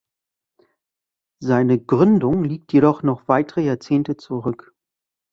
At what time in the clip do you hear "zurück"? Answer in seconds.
4.17-4.73